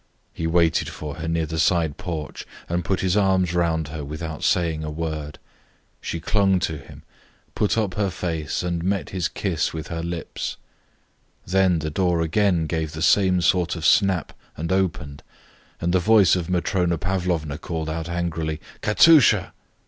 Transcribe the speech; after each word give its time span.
He 0.33 0.47
waited 0.47 0.89
for 0.89 1.17
her 1.17 1.27
near 1.27 1.45
the 1.45 1.59
side 1.59 1.97
porch 1.97 2.47
and 2.67 2.83
put 2.83 3.01
his 3.01 3.15
arms 3.15 3.53
round 3.53 3.89
her 3.89 4.03
without 4.03 4.43
saying 4.43 4.83
a 4.83 4.89
word. 4.89 5.37
She 6.01 6.19
clung 6.19 6.57
to 6.61 6.79
him, 6.79 7.03
put 7.53 7.77
up 7.77 7.93
her 7.93 8.09
face, 8.09 8.63
and 8.63 8.83
met 8.83 9.11
his 9.11 9.27
kiss 9.27 9.73
with 9.75 9.89
her 9.89 10.01
lips. 10.01 10.57
Then 11.45 11.77
the 11.77 11.91
door 11.91 12.21
again 12.21 12.65
gave 12.65 12.93
the 12.93 13.03
same 13.03 13.41
sort 13.41 13.75
of 13.75 13.85
snap 13.85 14.33
and 14.57 14.71
opened, 14.71 15.21
and 15.79 15.93
the 15.93 15.99
voice 15.99 16.35
of 16.35 16.49
Matrona 16.49 16.97
Pavlovna 16.97 17.59
called 17.59 17.87
out 17.87 18.09
angrily, 18.09 18.59
"Katusha!" 18.81 19.53